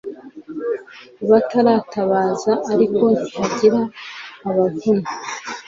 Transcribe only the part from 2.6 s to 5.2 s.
ariko ntihagira ubavuna